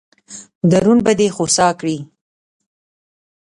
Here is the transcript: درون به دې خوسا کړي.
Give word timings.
درون 0.71 0.99
به 1.05 1.13
دې 1.19 1.27
خوسا 1.35 1.67
کړي. 1.79 1.97